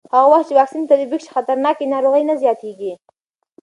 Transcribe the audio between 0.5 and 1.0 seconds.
واکسین